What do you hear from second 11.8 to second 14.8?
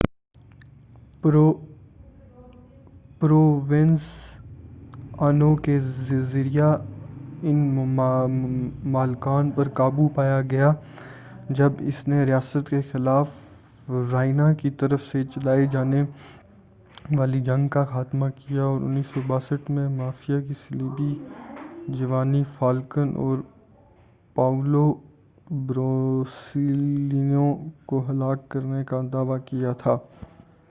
اس نے ریاست کے خلاف رائنا کی